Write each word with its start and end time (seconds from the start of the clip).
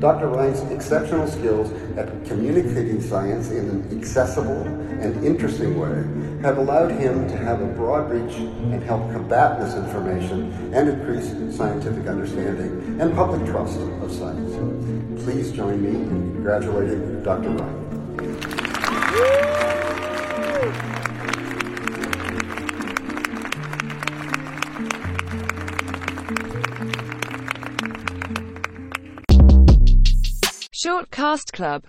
Dr. 0.00 0.28
Ryan's 0.28 0.60
exceptional 0.72 1.28
skills 1.28 1.70
at 1.96 2.08
communicating 2.26 3.00
science 3.00 3.50
in 3.50 3.68
an 3.68 3.98
accessible 3.98 4.62
and 5.00 5.24
interesting 5.24 5.78
way 5.78 6.02
have 6.42 6.58
allowed 6.58 6.90
him 6.90 7.28
to 7.28 7.36
have 7.36 7.60
a 7.60 7.66
broad 7.66 8.10
reach 8.10 8.34
and 8.36 8.82
help 8.82 9.10
combat 9.12 9.60
misinformation 9.60 10.52
and 10.74 10.88
increase 10.88 11.56
scientific 11.56 12.06
understanding 12.06 13.00
and 13.00 13.14
public 13.14 13.44
trust 13.50 13.78
of 13.78 14.12
science. 14.12 15.22
Please 15.24 15.52
join 15.52 15.82
me 15.82 15.90
in 15.90 16.32
congratulating 16.34 17.22
Dr. 17.22 17.50
Ryan. 17.50 17.83
Short 30.84 31.10
Cast 31.10 31.50
Club 31.54 31.82